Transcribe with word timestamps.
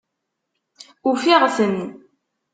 Ufiɣ-ten! 1.09 1.79